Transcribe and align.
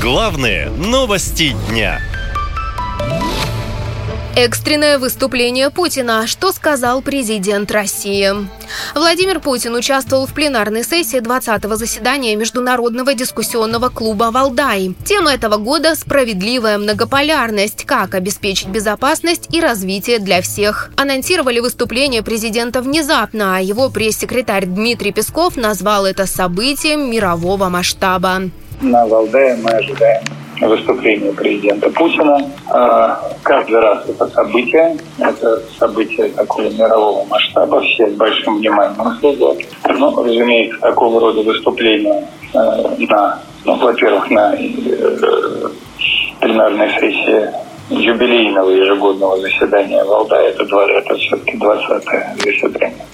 Главные 0.00 0.70
новости 0.70 1.54
дня. 1.68 2.00
Экстренное 4.34 4.98
выступление 4.98 5.68
Путина. 5.68 6.26
Что 6.26 6.52
сказал 6.52 7.02
президент 7.02 7.70
России? 7.70 8.30
Владимир 8.94 9.40
Путин 9.40 9.74
участвовал 9.74 10.26
в 10.26 10.32
пленарной 10.32 10.84
сессии 10.84 11.20
20-го 11.20 11.76
заседания 11.76 12.34
Международного 12.34 13.12
дискуссионного 13.12 13.90
клуба 13.90 14.30
«Валдай». 14.32 14.94
Тема 15.04 15.34
этого 15.34 15.58
года– 15.58 15.94
справедливая 15.96 16.78
многополярность. 16.78 17.84
Как 17.84 18.14
обеспечить 18.14 18.68
безопасность 18.68 19.54
и 19.54 19.60
развитие 19.60 20.18
для 20.18 20.40
всех. 20.40 20.90
Анонсировали 20.96 21.60
выступление 21.60 22.22
президента 22.22 22.80
внезапно, 22.80 23.58
а 23.58 23.60
его 23.60 23.90
пресс-секретарь 23.90 24.64
Дмитрий 24.64 25.12
Песков 25.12 25.58
назвал 25.58 26.06
это 26.06 26.24
событием 26.24 27.10
мирового 27.10 27.68
масштаба. 27.68 28.44
На 28.80 29.06
Валдае 29.06 29.56
мы 29.62 29.70
ожидаем 29.70 30.22
выступление 30.62 31.32
президента 31.32 31.90
Путина. 31.90 32.38
А, 32.68 33.20
каждый 33.42 33.78
раз 33.78 34.08
это 34.08 34.26
событие, 34.28 34.96
это 35.18 35.62
событие 35.78 36.28
такого 36.30 36.62
мирового 36.70 37.26
масштаба, 37.26 37.80
все 37.82 38.08
с 38.08 38.14
большим 38.14 38.58
вниманием 38.58 39.18
следят. 39.20 39.58
Ну, 39.86 40.24
разумеется, 40.24 40.78
такого 40.80 41.20
рода 41.20 41.42
выступления 41.42 42.26
э, 42.54 42.58
на, 43.08 43.38
ну, 43.64 43.76
во-первых, 43.76 44.30
на 44.30 44.54
э, 44.54 45.68
пленарной 46.40 46.90
сессии 47.00 47.50
юбилейного 47.90 48.70
ежегодного 48.70 49.40
заседания 49.40 50.02
Валдая, 50.04 50.50
это, 50.50 50.62
это 50.62 51.14
все-таки 51.16 51.56
20-е 51.56 52.36
заседание. 52.38 53.06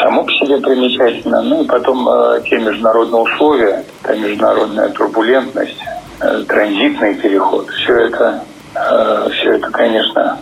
Само 0.00 0.24
по 0.24 0.32
себе 0.32 0.58
примечательно. 0.58 1.42
Ну 1.42 1.64
и 1.64 1.66
потом 1.66 2.08
э, 2.08 2.42
те 2.48 2.58
международные 2.58 3.22
условия, 3.22 3.84
та 4.02 4.14
международная 4.14 4.88
турбулентность, 4.90 5.78
Э, 6.20 6.44
транзитный 6.48 7.14
переход. 7.14 7.68
Все 7.70 7.94
это, 7.94 8.42
э, 8.74 9.28
все 9.32 9.52
это, 9.52 9.70
конечно, 9.70 10.38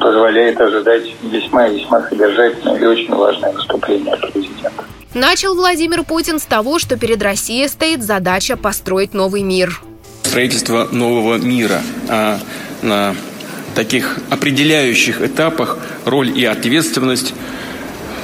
позволяет 0.00 0.60
ожидать 0.60 1.02
весьма-весьма 1.22 2.08
содержательное 2.08 2.78
и 2.78 2.84
очень 2.84 3.12
важное 3.12 3.52
выступление 3.52 4.16
президента. 4.16 4.84
Начал 5.12 5.56
Владимир 5.56 6.04
Путин 6.04 6.38
с 6.38 6.44
того, 6.44 6.78
что 6.78 6.96
перед 6.96 7.22
Россией 7.22 7.66
стоит 7.66 8.04
задача 8.04 8.56
построить 8.56 9.14
новый 9.14 9.42
мир. 9.42 9.80
Строительство 10.22 10.88
нового 10.92 11.38
мира. 11.38 11.80
А 12.08 12.38
на 12.82 13.16
таких 13.74 14.18
определяющих 14.30 15.20
этапах 15.22 15.78
роль 16.04 16.36
и 16.36 16.44
ответственность 16.44 17.34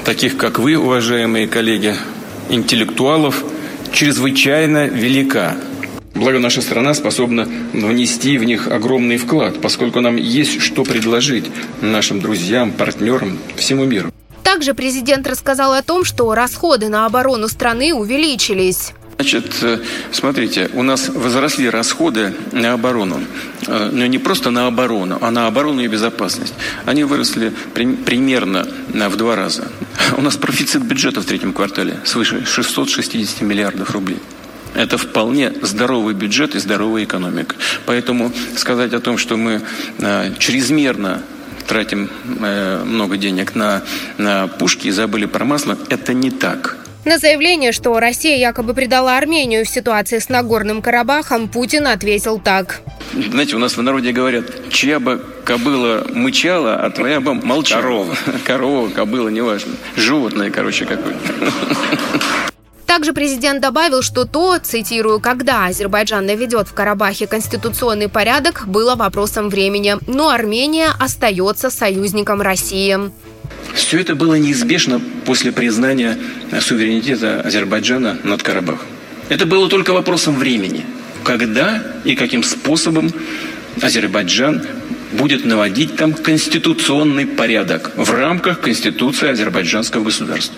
таких, 0.04 0.36
как 0.36 0.58
вы, 0.58 0.76
уважаемые 0.76 1.46
коллеги, 1.48 1.94
интеллектуалов, 2.48 3.44
чрезвычайно 3.92 4.86
велика. 4.86 5.56
Благо 6.14 6.38
наша 6.38 6.60
страна 6.60 6.94
способна 6.94 7.48
внести 7.72 8.36
в 8.36 8.44
них 8.44 8.68
огромный 8.68 9.16
вклад, 9.16 9.60
поскольку 9.60 10.00
нам 10.00 10.16
есть 10.16 10.60
что 10.60 10.82
предложить 10.84 11.50
нашим 11.80 12.20
друзьям, 12.20 12.72
партнерам, 12.72 13.38
всему 13.56 13.84
миру. 13.84 14.12
Также 14.42 14.74
президент 14.74 15.26
рассказал 15.26 15.72
о 15.72 15.82
том, 15.82 16.04
что 16.04 16.34
расходы 16.34 16.88
на 16.88 17.06
оборону 17.06 17.48
страны 17.48 17.94
увеличились. 17.94 18.92
Значит, 19.20 19.52
э, 19.60 19.78
смотрите, 20.12 20.70
у 20.72 20.82
нас 20.82 21.10
возросли 21.10 21.68
расходы 21.68 22.32
на 22.52 22.72
оборону. 22.72 23.20
Э, 23.66 23.90
но 23.92 24.06
не 24.06 24.18
просто 24.18 24.50
на 24.50 24.66
оборону, 24.66 25.18
а 25.20 25.30
на 25.30 25.46
оборону 25.46 25.82
и 25.82 25.88
безопасность. 25.88 26.54
Они 26.86 27.04
выросли 27.04 27.52
при, 27.74 27.86
примерно 27.86 28.66
в 28.88 29.16
два 29.16 29.36
раза. 29.36 29.70
У 30.16 30.20
нас 30.20 30.36
профицит 30.36 30.82
бюджета 30.82 31.20
в 31.20 31.24
третьем 31.24 31.52
квартале 31.52 31.96
свыше 32.04 32.44
660 32.44 33.42
миллиардов 33.42 33.90
рублей. 33.92 34.18
Это 34.74 34.98
вполне 34.98 35.52
здоровый 35.62 36.14
бюджет 36.14 36.54
и 36.54 36.58
здоровая 36.58 37.04
экономика. 37.04 37.56
Поэтому 37.86 38.32
сказать 38.56 38.92
о 38.92 39.00
том, 39.00 39.18
что 39.18 39.36
мы 39.36 39.62
э, 39.98 40.32
чрезмерно 40.38 41.22
тратим 41.66 42.08
э, 42.40 42.84
много 42.84 43.16
денег 43.16 43.54
на, 43.54 43.82
на 44.18 44.46
пушки 44.46 44.88
и 44.88 44.90
забыли 44.90 45.26
про 45.26 45.44
масло, 45.44 45.76
это 45.88 46.14
не 46.14 46.30
так. 46.30 46.78
На 47.04 47.18
заявление, 47.18 47.72
что 47.72 47.98
Россия 47.98 48.36
якобы 48.36 48.74
предала 48.74 49.16
Армению 49.16 49.64
в 49.64 49.68
ситуации 49.68 50.18
с 50.18 50.28
Нагорным 50.28 50.82
Карабахом, 50.82 51.48
Путин 51.48 51.86
ответил 51.86 52.38
так. 52.38 52.82
Знаете, 53.14 53.56
у 53.56 53.58
нас 53.58 53.76
в 53.76 53.82
народе 53.82 54.12
говорят, 54.12 54.44
чья 54.70 55.00
бы 55.00 55.24
кобыла 55.50 56.06
мычала, 56.14 56.76
а 56.76 56.90
твоя 56.90 57.20
бы 57.20 57.34
молчала. 57.34 57.82
Корова. 57.82 58.16
Корова, 58.46 58.88
кобыла, 58.88 59.30
неважно. 59.30 59.72
Животное, 59.96 60.48
короче, 60.48 60.84
какое-то. 60.84 61.18
Также 62.86 63.12
президент 63.12 63.60
добавил, 63.60 64.02
что 64.02 64.26
то, 64.26 64.58
цитирую, 64.58 65.18
когда 65.18 65.66
Азербайджан 65.66 66.24
наведет 66.24 66.68
в 66.68 66.72
Карабахе 66.72 67.26
конституционный 67.26 68.08
порядок, 68.08 68.68
было 68.68 68.94
вопросом 68.94 69.48
времени, 69.48 69.96
но 70.06 70.28
Армения 70.28 70.90
остается 71.00 71.68
союзником 71.68 72.40
России. 72.40 73.10
Все 73.74 73.98
это 73.98 74.14
было 74.14 74.36
неизбежно 74.36 75.00
после 75.26 75.50
признания 75.50 76.16
суверенитета 76.60 77.40
Азербайджана 77.40 78.18
над 78.22 78.44
Карабахом. 78.44 78.86
Это 79.28 79.46
было 79.46 79.68
только 79.68 79.92
вопросом 79.92 80.36
времени. 80.36 80.84
Когда 81.24 81.82
и 82.04 82.14
каким 82.14 82.44
способом 82.44 83.12
Азербайджан 83.82 84.64
будет 85.12 85.44
наводить 85.44 85.96
там 85.96 86.12
конституционный 86.14 87.26
порядок 87.26 87.92
в 87.96 88.10
рамках 88.10 88.60
Конституции 88.60 89.28
азербайджанского 89.28 90.04
государства. 90.04 90.56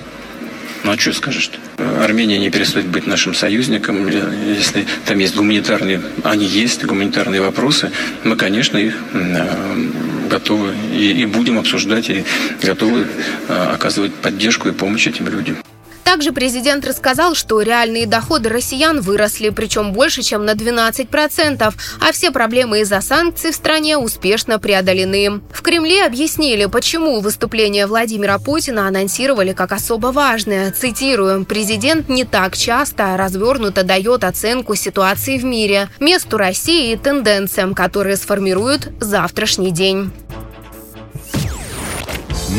Ну 0.85 0.91
а 0.91 0.99
что 0.99 1.13
скажешь-то? 1.13 1.59
Армения 2.03 2.39
не 2.39 2.51
перестает 2.51 2.87
быть 2.87 3.07
нашим 3.07 3.35
союзником. 3.35 4.09
Если 4.09 4.85
там 5.07 5.19
есть 5.19 5.37
гуманитарные, 5.37 6.03
они 6.25 6.45
есть, 6.45 6.85
гуманитарные 6.85 7.41
вопросы, 7.41 7.93
мы, 8.25 8.35
конечно, 8.35 8.79
их 8.79 8.97
э, 9.13 9.47
готовы 10.29 10.75
и, 10.93 11.23
и 11.23 11.27
будем 11.27 11.59
обсуждать, 11.59 12.11
и 12.11 12.25
готовы 12.63 13.07
э, 13.49 13.69
оказывать 13.75 14.13
поддержку 14.15 14.69
и 14.69 14.73
помощь 14.73 15.07
этим 15.07 15.29
людям. 15.29 15.57
Также 16.13 16.33
президент 16.33 16.87
рассказал, 16.87 17.35
что 17.35 17.63
реальные 17.63 18.07
доходы 18.07 18.51
россиян 18.51 19.01
выросли, 19.01 19.49
причем 19.49 19.95
больше, 19.95 20.21
чем 20.21 20.45
на 20.45 20.51
12%, 20.51 21.75
а 22.01 22.13
все 22.13 22.31
проблемы 22.31 22.81
из-за 22.81 23.01
санкций 23.01 23.51
в 23.51 23.55
стране 23.55 23.97
успешно 23.97 24.59
преодолены. 24.59 25.41
В 25.51 25.63
Кремле 25.63 26.05
объяснили, 26.05 26.67
почему 26.67 27.21
выступление 27.21 27.87
Владимира 27.87 28.39
Путина 28.39 28.89
анонсировали 28.89 29.55
как 29.55 29.73
особо 29.73 30.09
важное. 30.09 30.71
Цитирую, 30.71 31.47
президент 31.47 32.11
не 32.11 32.27
так 32.27 32.59
часто 32.59 33.17
развернуто 33.17 33.83
дает 33.83 34.23
оценку 34.23 34.75
ситуации 34.75 35.39
в 35.39 35.45
мире, 35.45 35.89
месту 35.99 36.37
России 36.37 36.93
и 36.93 36.97
тенденциям, 36.97 37.75
которые 37.75 38.19
сформируют 38.19 38.91
завтрашний 39.01 39.71
день. 39.71 40.13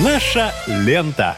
Наша 0.03 0.52
лента. 0.66 1.38